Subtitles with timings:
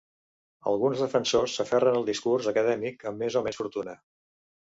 [0.69, 3.97] Alguns defensors s'aferren al discurs acadèmic, amb més o menys fortuna.